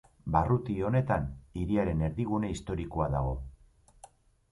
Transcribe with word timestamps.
Barruti 0.35 0.77
honetan 0.87 1.27
hiriaren 1.63 2.01
erdigune 2.07 2.49
historikoa 2.55 3.07
dago. 3.17 3.37